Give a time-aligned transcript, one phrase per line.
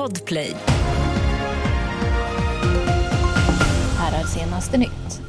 [0.00, 0.52] Podplay.
[3.98, 5.22] Här är senaste nytt.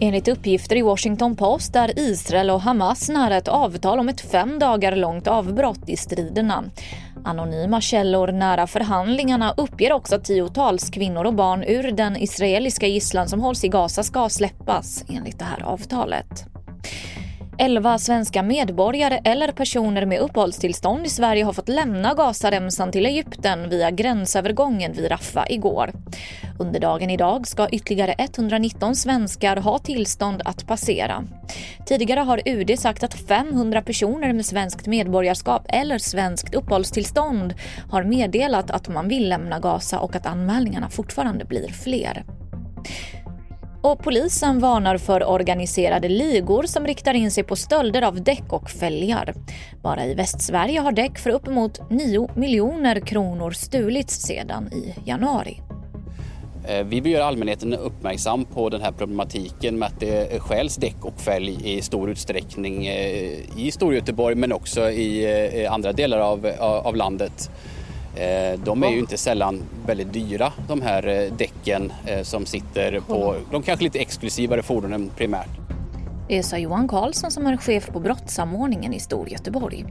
[0.00, 4.58] Enligt uppgifter i Washington Post är Israel och Hamas nära ett avtal om ett fem
[4.58, 6.64] dagar långt avbrott i striderna.
[7.24, 13.28] Anonyma källor nära förhandlingarna uppger också att tiotals kvinnor och barn ur den israeliska gisslan
[13.28, 16.44] som hålls i Gaza ska släppas enligt det här avtalet.
[17.58, 23.68] 11 svenska medborgare eller personer med uppehållstillstånd i Sverige har fått lämna Gazaremsan till Egypten
[23.68, 25.92] via gränsövergången vid Rafah igår.
[26.58, 31.24] Under dagen idag ska ytterligare 119 svenskar ha tillstånd att passera.
[31.86, 37.54] Tidigare har UD sagt att 500 personer med svenskt medborgarskap eller svenskt uppehållstillstånd
[37.90, 42.24] har meddelat att man vill lämna Gaza och att anmälningarna fortfarande blir fler.
[43.86, 48.70] Och polisen varnar för organiserade ligor som riktar in sig på stölder av däck och
[48.70, 49.34] fälgar.
[49.82, 55.60] Bara i Västsverige har däck för uppemot 9 miljoner kronor stulits sedan i januari.
[56.68, 61.04] Eh, vi vill göra allmänheten uppmärksam på den här problematiken med att det stjäls däck
[61.04, 65.24] och fälg i stor utsträckning eh, i Storgöteborg men också i
[65.64, 67.50] eh, andra delar av, av landet.
[68.16, 73.00] Eh, de är ju inte sällan väldigt dyra de här eh, däcken eh, som sitter
[73.00, 75.48] på de kanske lite exklusivare fordonen primärt.
[76.28, 79.84] Det sa Johan Karlsson som är chef på brottssamordningen i Storgöteborg.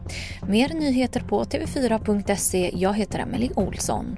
[0.48, 2.72] Mer nyheter på tv4.se.
[2.73, 4.18] Jag heter Emily Olsson.